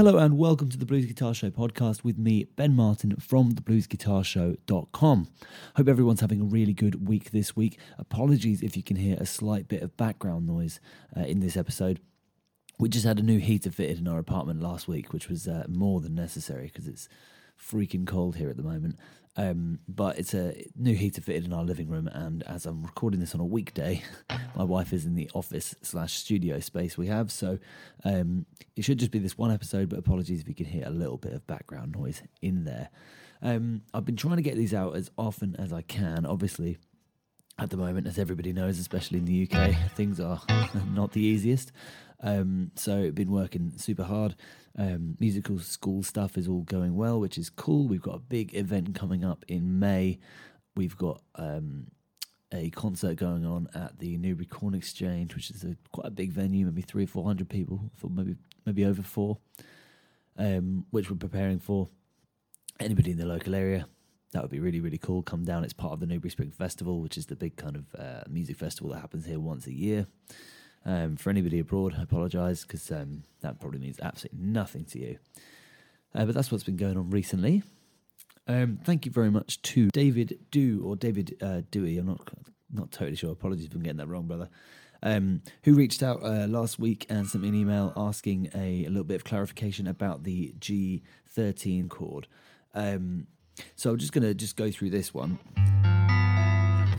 [0.00, 5.28] Hello and welcome to the Blues Guitar Show podcast with me, Ben Martin from thebluesguitarshow.com.
[5.76, 7.78] Hope everyone's having a really good week this week.
[7.98, 10.80] Apologies if you can hear a slight bit of background noise
[11.14, 12.00] uh, in this episode.
[12.78, 15.66] We just had a new heater fitted in our apartment last week, which was uh,
[15.68, 17.06] more than necessary because it's
[17.60, 18.96] freaking cold here at the moment.
[19.36, 23.20] Um, but it's a new heater fitted in our living room, and as I'm recording
[23.20, 24.02] this on a weekday,
[24.56, 27.30] my wife is in the office slash studio space we have.
[27.30, 27.58] So
[28.04, 28.46] um,
[28.76, 29.88] it should just be this one episode.
[29.88, 32.90] But apologies if you can hear a little bit of background noise in there.
[33.40, 36.26] Um, I've been trying to get these out as often as I can.
[36.26, 36.78] Obviously,
[37.58, 40.40] at the moment, as everybody knows, especially in the UK, things are
[40.92, 41.72] not the easiest.
[42.22, 44.36] Um, so been working super hard.
[44.78, 47.88] Um, musical school stuff is all going well, which is cool.
[47.88, 50.18] We've got a big event coming up in May.
[50.76, 51.88] We've got um,
[52.52, 56.32] a concert going on at the Newbury Corn Exchange, which is a quite a big
[56.32, 59.38] venue, maybe three or four hundred people, for maybe maybe over four,
[60.36, 61.88] um, which we're preparing for.
[62.78, 63.86] Anybody in the local area,
[64.32, 65.22] that would be really really cool.
[65.22, 65.64] Come down.
[65.64, 68.56] It's part of the Newbury Spring Festival, which is the big kind of uh, music
[68.56, 70.06] festival that happens here once a year.
[70.84, 75.18] Um, for anybody abroad, I apologise because um, that probably means absolutely nothing to you.
[76.14, 77.62] Uh, but that's what's been going on recently.
[78.48, 81.98] Um, thank you very much to David Do or David uh, Dewey.
[81.98, 82.28] I'm not
[82.72, 83.32] not totally sure.
[83.32, 84.48] Apologies if I'm getting that wrong, brother.
[85.02, 88.88] Um, who reached out uh, last week and sent me an email asking a, a,
[88.88, 92.26] little bit of clarification about the G13 chord.
[92.74, 93.26] Um,
[93.76, 95.38] so I'm just going to just go through this one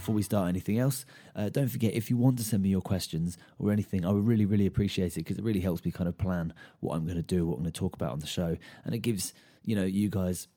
[0.01, 1.05] before we start anything else,
[1.35, 4.25] uh, don't forget if you want to send me your questions or anything, I would
[4.25, 7.17] really, really appreciate it because it really helps me kind of plan what I'm going
[7.17, 9.31] to do, what I'm going to talk about on the show, and it gives
[9.63, 10.47] you know you guys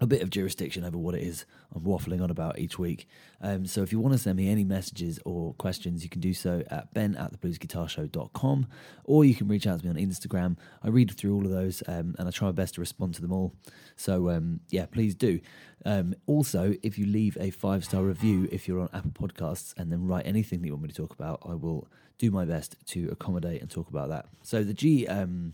[0.00, 1.44] a bit of jurisdiction over what it is
[1.74, 3.06] I'm waffling on about each week.
[3.40, 6.32] Um, so if you want to send me any messages or questions, you can do
[6.32, 8.66] so at ben at thebluesguitarshow.com
[9.04, 10.56] or you can reach out to me on Instagram.
[10.82, 13.22] I read through all of those um, and I try my best to respond to
[13.22, 13.54] them all.
[13.96, 15.40] So um, yeah, please do.
[15.84, 19.92] Um, also, if you leave a five star review if you're on Apple Podcasts and
[19.92, 21.88] then write anything that you want me to talk about, I will
[22.18, 24.26] do my best to accommodate and talk about that.
[24.42, 25.52] So the G, um,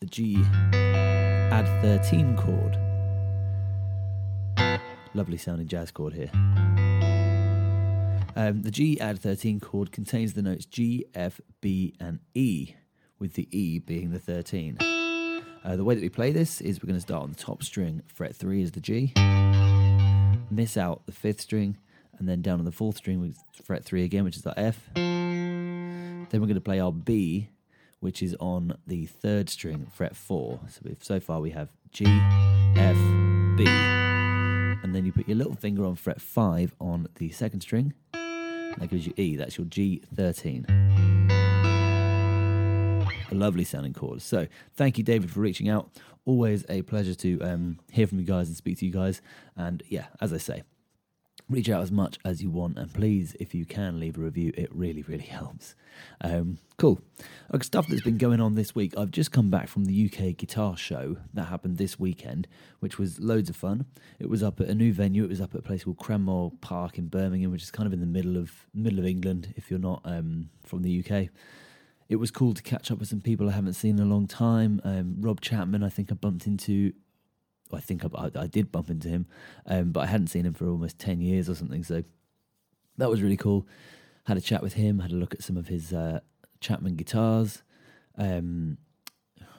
[0.00, 0.42] the G
[1.50, 2.78] add 13 chord
[5.18, 6.30] Lovely sounding jazz chord here.
[8.36, 12.74] Um, the G add 13 chord contains the notes G, F, B, and E,
[13.18, 14.78] with the E being the 13.
[14.80, 17.64] Uh, the way that we play this is we're going to start on the top
[17.64, 19.12] string, fret 3 is the G,
[20.52, 21.78] miss out the fifth string,
[22.20, 24.88] and then down on the fourth string, we fret 3 again, which is our F.
[24.94, 27.48] Then we're going to play our B,
[27.98, 30.60] which is on the third string, fret 4.
[30.68, 32.04] So so far we have G,
[32.76, 32.96] F,
[33.56, 33.87] B
[35.28, 37.92] your little finger on fret 5 on the second string.
[38.12, 40.64] That gives you E, that's your G13.
[43.30, 44.22] A lovely sounding chord.
[44.22, 45.90] So, thank you, David, for reaching out.
[46.24, 49.20] Always a pleasure to um, hear from you guys and speak to you guys.
[49.56, 50.62] And yeah, as I say,
[51.48, 54.52] reach out as much as you want and please if you can leave a review.
[54.56, 55.74] It really really helps.
[56.20, 57.00] Um, cool.
[57.52, 58.94] Okay, stuff that's been going on this week.
[58.96, 62.48] I've just come back from the uk guitar show that happened this weekend
[62.80, 63.86] which was loads of fun.
[64.18, 65.24] It was up at a new venue.
[65.24, 67.92] It was up at a place called cranmore park in birmingham which is kind of
[67.92, 71.28] in the middle of middle of england if you're not um, from the uk
[72.08, 74.26] it was cool to catch up with some people I haven't seen in a long
[74.26, 74.80] time.
[74.82, 76.92] Um, Rob Chapman, I think I bumped into
[77.74, 79.26] I think I, I, did bump into him,
[79.66, 81.84] um, but I hadn't seen him for almost 10 years or something.
[81.84, 82.02] So
[82.96, 83.66] that was really cool.
[84.24, 86.20] Had a chat with him, had a look at some of his uh,
[86.60, 87.62] Chapman guitars.
[88.16, 88.78] Um,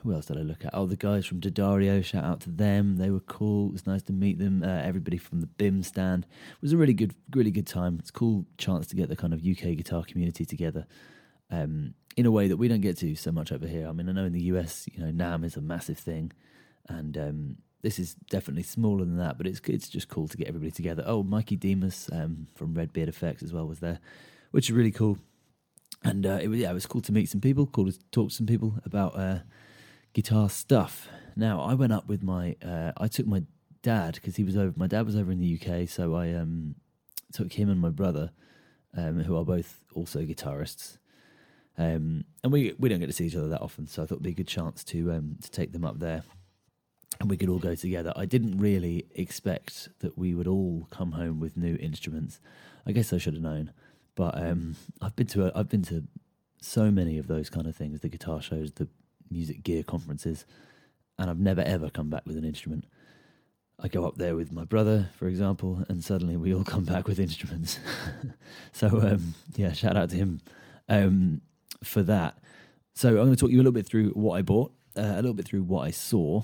[0.04, 0.72] who else did I look at?
[0.74, 2.98] Oh, the guys from D'Addario, shout out to them.
[2.98, 3.68] They were cool.
[3.68, 4.64] It was nice to meet them.
[4.64, 6.26] Uh, everybody from the BIM stand.
[6.26, 7.98] It was a really good, really good time.
[8.00, 10.88] It's a cool chance to get the kind of UK guitar community together
[11.52, 13.88] um, in a way that we don't get to so much over here.
[13.88, 16.32] I mean, I know in the US, you know, NAMM is a massive thing.
[16.88, 20.48] And um, this is definitely smaller than that, but it's it's just cool to get
[20.48, 21.04] everybody together.
[21.06, 24.00] Oh, Mikey Demus um, from Red Beard Effects as well was there,
[24.52, 25.18] which is really cool.
[26.04, 28.30] And uh, it was yeah, it was cool to meet some people, cool to talk
[28.30, 29.40] to some people about uh,
[30.14, 31.08] guitar stuff.
[31.36, 33.44] Now I went up with my uh, I took my
[33.82, 34.74] dad because he was over.
[34.76, 36.76] My dad was over in the UK, so I um,
[37.32, 38.32] took him and my brother,
[38.96, 40.98] um, who are both also guitarists.
[41.78, 44.16] Um, and we we don't get to see each other that often, so I thought
[44.16, 46.24] it'd be a good chance to um, to take them up there
[47.20, 48.14] and we could all go together.
[48.16, 52.40] I didn't really expect that we would all come home with new instruments.
[52.86, 53.74] I guess I should have known,
[54.16, 56.04] but um, I've been to a, I've been to
[56.62, 58.88] so many of those kind of things, the guitar shows, the
[59.30, 60.46] music gear conferences,
[61.18, 62.86] and I've never ever come back with an instrument.
[63.82, 67.08] I go up there with my brother, for example, and suddenly we all come back
[67.08, 67.80] with instruments.
[68.72, 70.42] so um, yeah, shout out to him
[70.88, 71.42] um,
[71.84, 72.38] for that.
[72.94, 75.16] So I'm going to talk you a little bit through what I bought uh, a
[75.16, 76.44] little bit through what I saw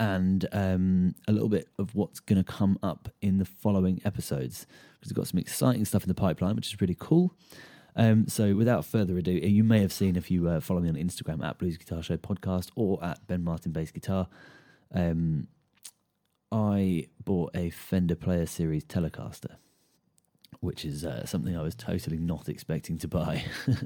[0.00, 4.66] and um, a little bit of what's going to come up in the following episodes
[4.98, 7.34] because we've got some exciting stuff in the pipeline, which is pretty cool.
[7.96, 10.96] Um, so, without further ado, you may have seen if you uh, follow me on
[10.96, 14.28] Instagram at Blues Guitar Show Podcast or at Ben Martin Bass Guitar.
[14.92, 15.46] Um,
[16.50, 19.56] I bought a Fender Player Series Telecaster,
[20.60, 23.44] which is uh, something I was totally not expecting to buy.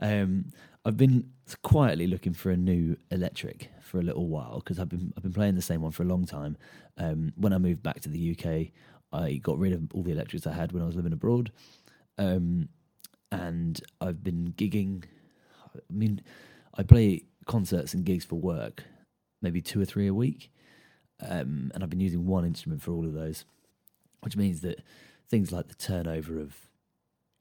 [0.00, 0.50] um,
[0.84, 1.30] I've been
[1.62, 5.32] quietly looking for a new electric for a little while because I've been I've been
[5.32, 6.56] playing the same one for a long time.
[6.98, 8.72] Um, when I moved back to the UK,
[9.12, 11.52] I got rid of all the electrics I had when I was living abroad.
[12.18, 12.68] Um,
[13.32, 15.04] and I've been gigging.
[15.74, 16.20] I mean,
[16.74, 18.84] I play concerts and gigs for work,
[19.42, 20.50] maybe two or three a week,
[21.20, 23.44] um, and I've been using one instrument for all of those,
[24.20, 24.82] which means that
[25.28, 26.65] things like the turnover of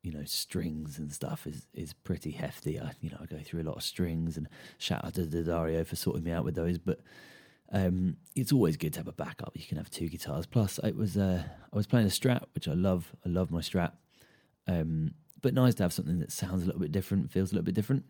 [0.06, 2.80] you know strings and stuff is is pretty hefty.
[2.80, 4.48] I you know I go through a lot of strings and
[4.78, 7.00] shout out to D'Addario for sorting me out with those, but.
[7.72, 9.54] Um, it's always good to have a backup.
[9.56, 10.46] You can have two guitars.
[10.46, 11.44] Plus, it was uh,
[11.74, 13.12] I was playing a Strat, which I love.
[13.26, 13.94] I love my Strat.
[14.68, 17.66] Um, but nice to have something that sounds a little bit different, feels a little
[17.66, 18.06] bit different.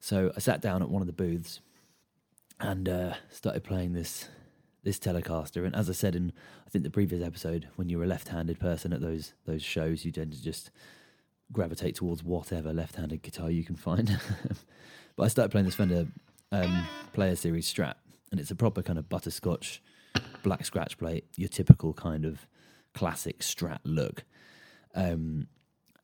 [0.00, 1.60] So I sat down at one of the booths
[2.60, 4.28] and uh, started playing this
[4.82, 5.66] this Telecaster.
[5.66, 6.32] And as I said in
[6.66, 10.12] I think the previous episode, when you're a left-handed person at those those shows, you
[10.12, 10.70] tend to just
[11.52, 14.18] gravitate towards whatever left-handed guitar you can find.
[15.16, 16.06] but I started playing this Fender
[16.52, 17.94] um, Player Series Strat,
[18.30, 19.82] and it's a proper kind of butterscotch
[20.42, 22.46] black scratch plate, your typical kind of
[22.94, 24.24] classic Strat look.
[24.94, 25.48] Um,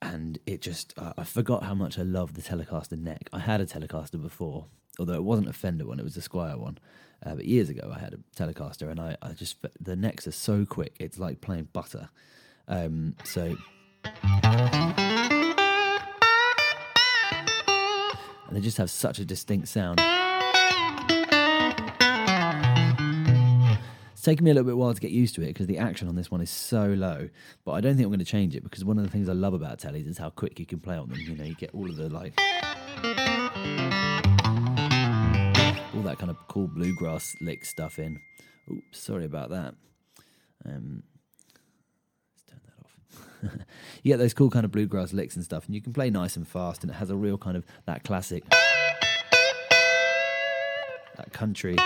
[0.02, 3.28] and it just uh, I forgot how much I love the Telecaster neck.
[3.32, 4.66] I had a Telecaster before,
[4.98, 6.78] although it wasn't a Fender one; it was a Squier one.
[7.24, 10.32] Uh, but years ago, I had a Telecaster, and I, I just the necks are
[10.32, 12.10] so quick; it's like playing butter.
[12.68, 13.56] Um, so,
[18.54, 20.00] they just have such a distinct sound.
[24.12, 26.08] It's taken me a little bit while to get used to it because the action
[26.08, 27.28] on this one is so low.
[27.64, 29.32] But I don't think I'm going to change it because one of the things I
[29.32, 31.18] love about tellies is how quick you can play on them.
[31.18, 32.32] You know, you get all of the like
[35.94, 38.20] all that kind of cool bluegrass lick stuff in.
[38.70, 39.74] Oops, sorry about that.
[40.64, 41.02] Um,
[42.32, 42.92] let's turn that off.
[44.02, 46.36] You get those cool kind of bluegrass licks and stuff, and you can play nice
[46.36, 48.44] and fast, and it has a real kind of that classic,
[51.16, 51.76] that country.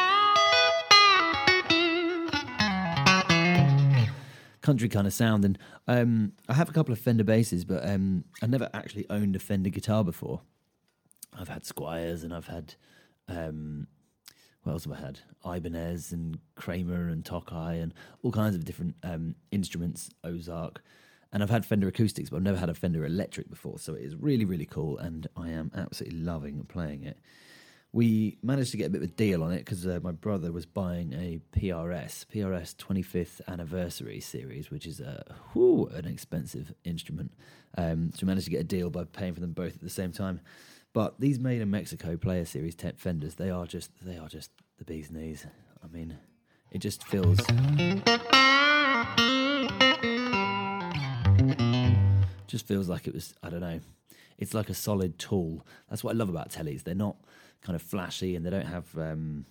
[4.61, 5.45] country kind of sound.
[5.47, 9.35] And um, I have a couple of Fender basses, but um, I've never actually owned
[9.35, 10.43] a Fender guitar before.
[11.39, 12.75] I've had Squiers and I've had
[13.29, 13.87] um,
[14.63, 15.21] what else have I had?
[15.45, 20.83] Ibanez and Kramer and Tokai and all kinds of different um, instruments, Ozark.
[21.33, 23.79] And I've had Fender acoustics, but I've never had a Fender electric before.
[23.79, 27.19] So it is really, really cool, and I am absolutely loving playing it
[27.93, 30.53] we managed to get a bit of a deal on it because uh, my brother
[30.53, 37.33] was buying a PRS, PRS 25th anniversary series, which is a whew, an expensive instrument.
[37.79, 39.91] Um, so we managed to get a deal by paying for them both at the
[39.91, 40.41] same time.
[40.93, 44.85] But these made in Mexico player series Fenders, they are just they are just the
[44.85, 45.47] bee's knees.
[45.83, 46.19] I mean,
[46.71, 47.39] it just feels.
[52.49, 53.81] Just feels like it was, I don't know,
[54.39, 55.65] it's like a solid tool.
[55.89, 56.83] That's what I love about tellies.
[56.83, 57.17] They're not
[57.63, 59.45] kind of flashy and they don't have um,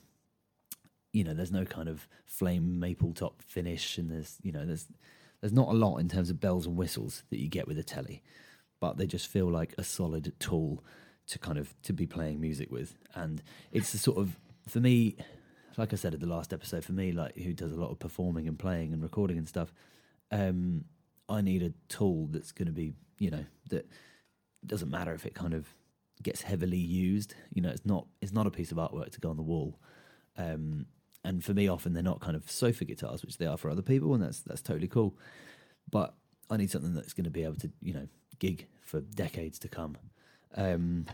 [1.13, 4.87] you know there's no kind of flame maple top finish and there's you know there's
[5.41, 7.83] there's not a lot in terms of bells and whistles that you get with a
[7.83, 8.21] telly
[8.79, 10.83] but they just feel like a solid tool
[11.25, 14.37] to kind of to be playing music with and it's the sort of
[14.67, 15.15] for me
[15.77, 17.99] like i said at the last episode for me like who does a lot of
[17.99, 19.73] performing and playing and recording and stuff
[20.31, 20.83] um
[21.29, 23.89] i need a tool that's going to be you know that
[24.65, 25.73] doesn't matter if it kind of
[26.21, 27.35] gets heavily used.
[27.53, 29.79] You know, it's not it's not a piece of artwork to go on the wall.
[30.37, 30.85] Um,
[31.23, 33.81] and for me, often they're not kind of sofa guitars, which they are for other
[33.81, 35.17] people, and that's that's totally cool.
[35.89, 36.13] But
[36.49, 38.07] I need something that's going to be able to, you know,
[38.39, 39.97] gig for decades to come.
[40.55, 41.05] Um,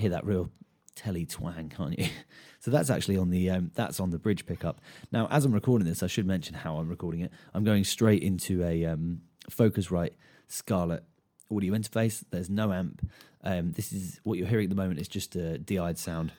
[0.00, 0.50] hear that real
[0.96, 2.08] telly twang, can't you?
[2.62, 4.82] So that's actually on the um, that's on the bridge pickup.
[5.10, 7.32] Now, as I'm recording this, I should mention how I'm recording it.
[7.54, 10.10] I'm going straight into a um, Focusrite
[10.46, 11.02] Scarlett
[11.50, 12.22] audio interface.
[12.30, 13.08] There's no amp.
[13.42, 15.00] Um, this is what you're hearing at the moment.
[15.00, 16.32] Is just a DI'd sound.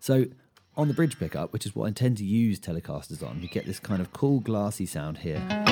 [0.00, 0.24] So
[0.74, 3.66] on the bridge pickup, which is what I tend to use Telecasters on, you get
[3.66, 5.65] this kind of cool glassy sound here.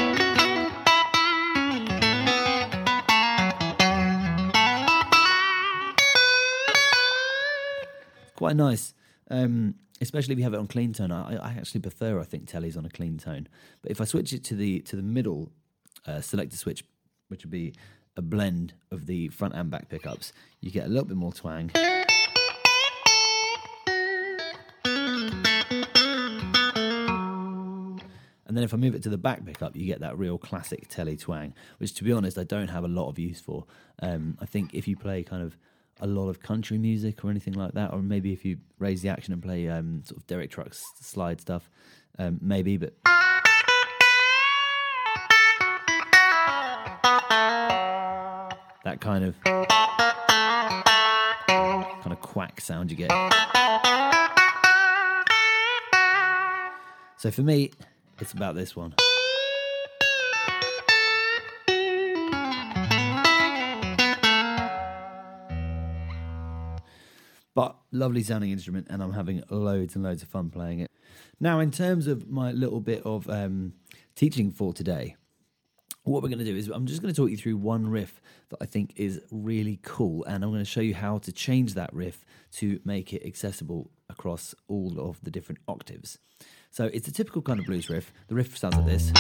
[8.35, 8.95] Quite nice.
[9.31, 11.13] Um, especially if you have it on clean tone.
[11.13, 13.49] I, I actually prefer, I think, tellies on a clean tone.
[13.83, 15.51] But if I switch it to the to the middle
[16.07, 16.85] uh, selector switch,
[17.29, 17.75] which would be
[18.17, 21.71] a blend of the front and back pickups, you get a little bit more twang.
[28.47, 30.87] And then if I move it to the back pickup, you get that real classic
[30.89, 33.65] telly twang, which to be honest, I don't have a lot of use for.
[34.01, 35.57] Um, I think if you play kind of
[36.01, 39.09] a lot of country music or anything like that, or maybe if you raise the
[39.09, 41.71] action and play um, sort of Derek Trucks slide stuff,
[42.19, 42.95] um, maybe, but.
[48.85, 49.35] That kind of
[52.05, 53.11] kind of quack sound you get.
[57.17, 57.71] So for me,
[58.21, 58.95] it's about this one.
[67.95, 70.91] Lovely sounding instrument, and I'm having loads and loads of fun playing it.
[71.41, 73.75] Now, in terms of my little bit of um,
[74.15, 75.17] teaching for today,
[76.03, 78.21] what we're going to do is I'm just going to talk you through one riff
[78.51, 81.75] that I think is really cool, and I'm going to show you how to change
[81.75, 82.25] that riff
[82.57, 86.19] to make it accessible across all of the different octaves.
[86.71, 88.13] So it's a typical kind of blues riff.
[88.29, 89.13] The riff sounds like this.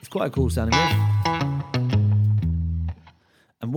[0.00, 1.57] It's quite a cool sounding riff.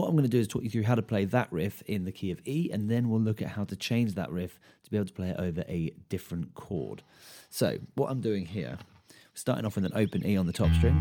[0.01, 2.05] What I'm going to do is talk you through how to play that riff in
[2.05, 4.89] the key of E, and then we'll look at how to change that riff to
[4.89, 7.03] be able to play it over a different chord.
[7.51, 8.79] So, what I'm doing here,
[9.36, 11.00] starting off with an open E on the top string,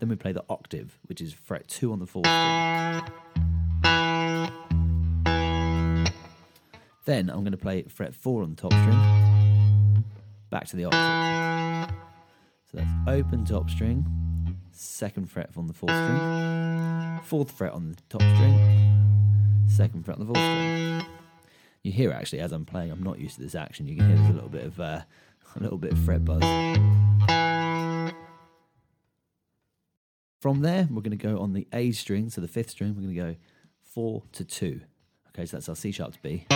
[0.00, 3.00] then we play the octave, which is fret 2 on the fourth string.
[7.06, 10.04] Then I'm going to play fret 4 on the top string,
[10.50, 11.96] back to the octave.
[12.70, 14.04] So that's open top string,
[14.72, 16.18] second fret on the fourth string,
[17.24, 21.04] fourth fret on the top string, second fret on the fourth string.
[21.82, 23.86] You hear actually as I'm playing, I'm not used to this action.
[23.86, 25.02] You can hear there's a little bit of uh,
[25.56, 26.42] a little bit of fret buzz.
[30.40, 32.94] From there, we're going to go on the A string, so the fifth string.
[32.94, 33.36] We're going to go
[33.82, 34.80] four to two.
[35.28, 36.46] Okay, so that's our C sharp to B.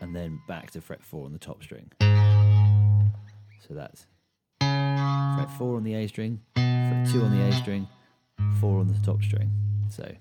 [0.00, 1.90] And then back to fret 4 on the top string.
[3.60, 4.06] So that's
[4.60, 7.88] fret 4 on the A string, fret 2 on the A string,
[8.60, 9.50] 4 on the top string.
[9.90, 10.14] So.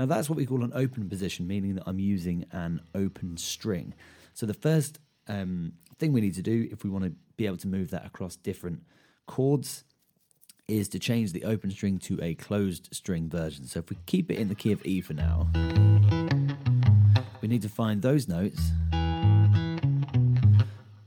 [0.00, 3.92] Now that's what we call an open position, meaning that I'm using an open string.
[4.32, 4.98] So the first
[5.28, 8.06] um, thing we need to do if we want to be able to move that
[8.06, 8.82] across different
[9.26, 9.84] chords
[10.66, 13.66] is to change the open string to a closed string version.
[13.66, 15.48] So if we keep it in the key of E for now,
[17.50, 18.60] need to find those notes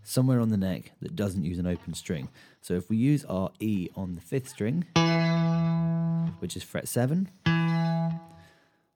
[0.03, 2.27] somewhere on the neck that doesn't use an open string.
[2.59, 4.85] So if we use our E on the fifth string,
[6.39, 7.29] which is fret 7,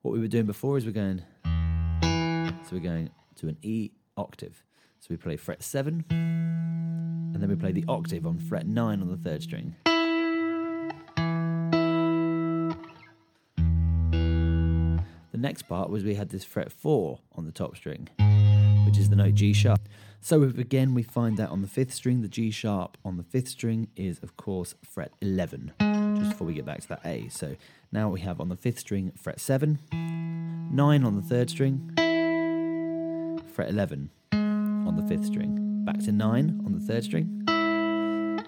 [0.01, 4.61] what we were doing before is we're going, so we're going to an E octave.
[4.99, 9.07] So we play fret 7, and then we play the octave on fret 9 on
[9.09, 9.73] the third string.
[15.37, 18.09] The next part was we had this fret 4 on the top string,
[18.87, 19.81] which is the note G sharp.
[20.19, 23.49] So again we find that on the fifth string, the G sharp on the fifth
[23.49, 25.73] string is of course fret 11,
[26.17, 27.29] just before we get back to that A.
[27.29, 27.55] So
[27.91, 31.91] now we have on the fifth string fret 7, 9 on the third string,
[33.53, 37.43] fret 11 on the fifth string, back to 9 on the third string.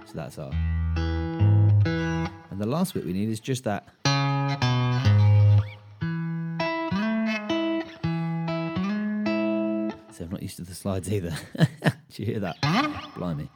[0.08, 0.51] So that's our.
[0.96, 3.88] And the last bit we need is just that.
[10.20, 11.34] So I'm not used to the slides either.
[11.56, 11.64] Do
[12.16, 12.58] you hear that?
[13.16, 13.50] Blimey.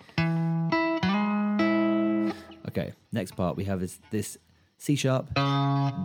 [2.69, 4.37] Okay, next part we have is this
[4.77, 5.27] C sharp,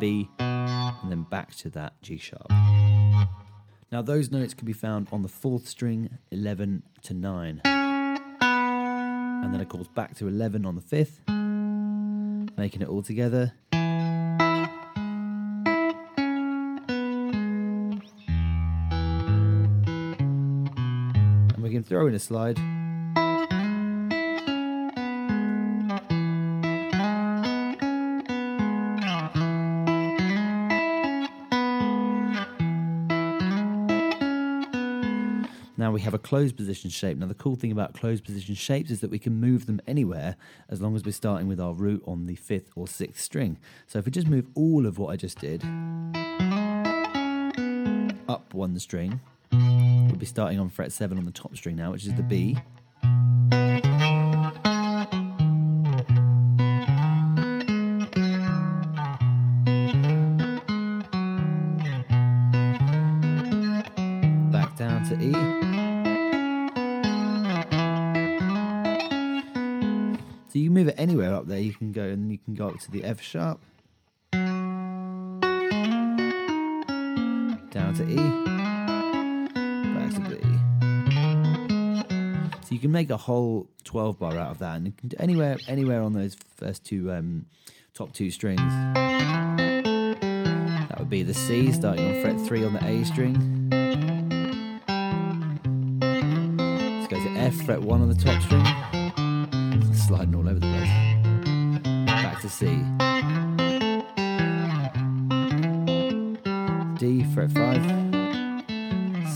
[0.00, 2.50] B, and then back to that G sharp.
[3.93, 7.61] Now, those notes can be found on the fourth string, 11 to 9.
[7.65, 11.21] And then, of course, back to 11 on the fifth,
[12.59, 13.53] making it all together.
[21.99, 22.57] Throw in a slide.
[35.76, 37.19] Now we have a closed position shape.
[37.19, 40.37] Now the cool thing about closed position shapes is that we can move them anywhere
[40.69, 43.59] as long as we're starting with our root on the fifth or sixth string.
[43.88, 45.64] So if we just move all of what I just did
[48.28, 49.21] up one string,
[50.18, 52.58] I'll be starting on fret 7 on the top string now, which is the B.
[64.50, 65.32] Back down to E.
[70.48, 71.60] So you can move it anywhere up there.
[71.60, 73.60] You can go and you can go up to the F sharp.
[77.70, 78.58] Down to E.
[80.15, 80.37] B.
[82.62, 86.12] So you can make a whole 12 bar out of that, and anywhere anywhere on
[86.12, 87.47] those first two um,
[87.95, 88.61] top two strings.
[90.88, 93.69] That would be the C, starting on fret three on the A string.
[96.99, 98.65] Let's go to F, fret one on the top string.
[99.95, 100.91] Sliding all over the place.
[102.07, 102.67] Back to C.
[106.99, 108.08] D, fret five.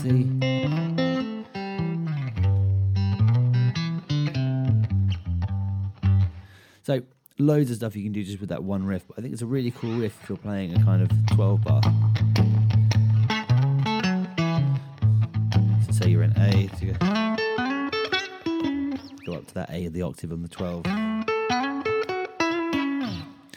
[0.03, 0.09] C.
[6.81, 7.01] So
[7.39, 9.07] loads of stuff you can do just with that one riff.
[9.07, 11.61] But I think it's a really cool riff if you're playing a kind of 12
[11.61, 11.81] bar.
[15.85, 16.99] So say you're in A, so you go,
[19.25, 20.85] go up to that A, of the octave on the 12.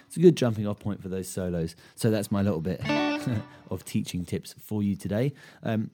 [0.07, 1.75] It's a good jumping off point for those solos.
[1.97, 2.81] So that's my little bit
[3.71, 5.35] of teaching tips for you today.
[5.65, 5.91] Um,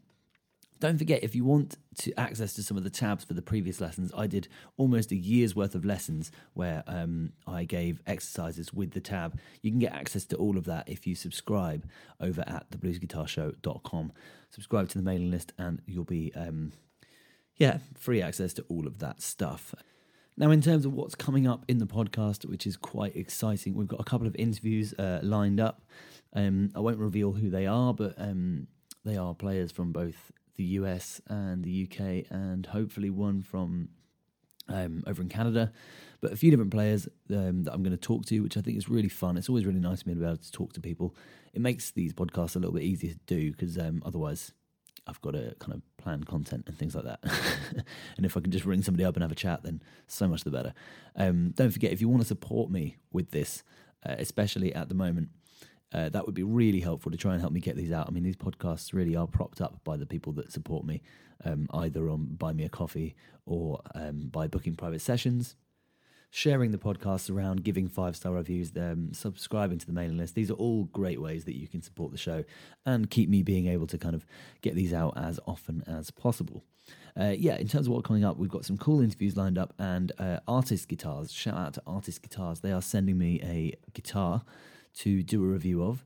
[0.82, 3.80] don't forget, if you want to access to some of the tabs for the previous
[3.80, 8.90] lessons, I did almost a year's worth of lessons where um, I gave exercises with
[8.90, 9.38] the tab.
[9.62, 11.88] You can get access to all of that if you subscribe
[12.20, 14.12] over at thebluesguitarshow.com.
[14.50, 16.72] Subscribe to the mailing list, and you'll be, um,
[17.54, 19.76] yeah, free access to all of that stuff.
[20.36, 23.86] Now, in terms of what's coming up in the podcast, which is quite exciting, we've
[23.86, 25.82] got a couple of interviews uh, lined up.
[26.32, 28.66] Um, I won't reveal who they are, but um,
[29.04, 33.88] they are players from both the US and the UK, and hopefully one from
[34.68, 35.72] um, over in Canada.
[36.20, 38.78] But a few different players um, that I'm going to talk to, which I think
[38.78, 39.36] is really fun.
[39.36, 41.16] It's always really nice to be able to talk to people.
[41.52, 44.52] It makes these podcasts a little bit easier to do because um, otherwise
[45.06, 47.20] I've got to kind of plan content and things like that.
[48.16, 50.44] and if I can just ring somebody up and have a chat, then so much
[50.44, 50.74] the better.
[51.16, 53.64] Um, don't forget, if you want to support me with this,
[54.06, 55.30] uh, especially at the moment,
[55.92, 58.06] uh, that would be really helpful to try and help me get these out.
[58.08, 61.02] I mean, these podcasts really are propped up by the people that support me,
[61.44, 65.56] um, either on Buy Me a Coffee or um, by booking private sessions,
[66.30, 70.34] sharing the podcast around, giving five star reviews, um, subscribing to the mailing list.
[70.34, 72.44] These are all great ways that you can support the show
[72.86, 74.24] and keep me being able to kind of
[74.62, 76.64] get these out as often as possible.
[77.18, 79.74] Uh, yeah, in terms of what's coming up, we've got some cool interviews lined up
[79.78, 81.30] and uh, artist guitars.
[81.30, 82.60] Shout out to artist guitars.
[82.60, 84.42] They are sending me a guitar
[84.98, 86.04] to do a review of,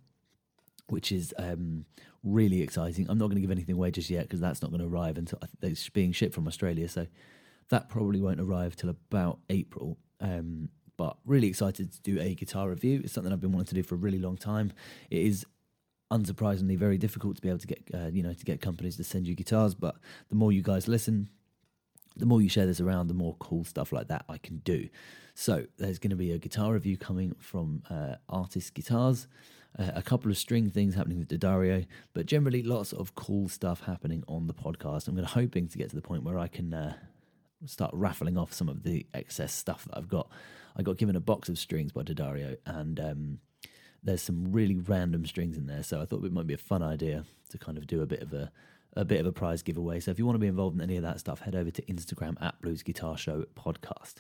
[0.89, 1.85] which is um,
[2.23, 3.07] really exciting.
[3.09, 5.19] I'm not going to give anything away just yet because that's not going to arrive
[5.19, 6.89] until it's being shipped from Australia.
[6.89, 7.07] So
[7.71, 9.99] that probably won't arrive till about April.
[10.21, 13.03] Um, but really excited to do a guitar review.
[13.05, 14.73] It's something I've been wanting to do for a really long time.
[15.11, 15.45] It is
[16.11, 19.05] unsurprisingly very difficult to be able to get uh, you know to get companies to
[19.05, 19.97] send you guitars, but
[20.29, 21.29] the more you guys listen,
[22.17, 24.89] the more you share this around, the more cool stuff like that I can do.
[25.35, 29.27] So there's going to be a guitar review coming from uh, Artist Guitars,
[29.79, 33.83] uh, a couple of string things happening with D'Addario, but generally lots of cool stuff
[33.83, 35.09] happening on the podcast.
[35.09, 36.95] I'm going to hoping to get to the point where I can uh,
[37.67, 40.31] start raffling off some of the excess stuff that I've got.
[40.75, 43.39] I got given a box of strings by D'Addario, and um,
[44.03, 45.83] there's some really random strings in there.
[45.83, 48.23] So I thought it might be a fun idea to kind of do a bit
[48.23, 48.51] of a
[48.97, 50.01] a bit of a prize giveaway.
[50.01, 51.83] So if you want to be involved in any of that stuff, head over to
[51.83, 54.15] Instagram at Blues Guitar Show Podcast.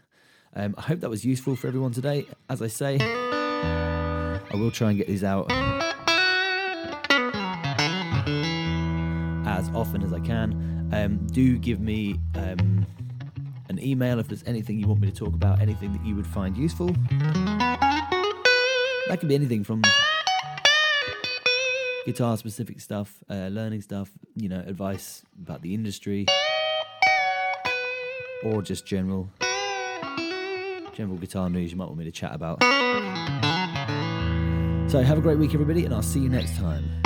[0.54, 2.26] Um, I hope that was useful for everyone today.
[2.48, 5.50] As I say, I will try and get these out
[9.46, 10.90] as often as I can.
[10.92, 12.86] Um, do give me um,
[13.68, 16.26] an email if there's anything you want me to talk about, anything that you would
[16.26, 16.88] find useful.
[19.08, 19.82] That could be anything from
[22.06, 26.24] guitar specific stuff, uh, learning stuff, you know, advice about the industry,
[28.44, 29.28] or just general
[30.94, 32.62] general guitar news you might want me to chat about.
[34.88, 37.05] So have a great week, everybody, and I'll see you next time.